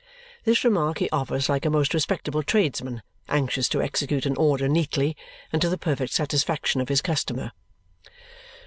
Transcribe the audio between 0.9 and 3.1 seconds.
he offers like a most respectable tradesman